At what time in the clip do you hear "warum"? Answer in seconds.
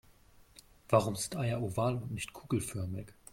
0.89-1.15